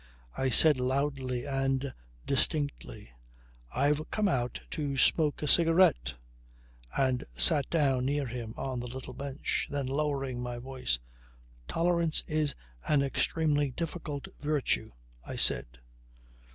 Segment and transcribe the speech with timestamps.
[0.35, 1.93] I said loudly and
[2.25, 3.11] distinctly:
[3.71, 6.15] "I've come out to smoke a cigarette,"
[6.97, 9.67] and sat down near him on the little bench.
[9.69, 10.97] Then lowering my voice:
[11.67, 12.55] "Tolerance is
[12.87, 14.89] an extremely difficult virtue,"
[15.23, 15.67] I said.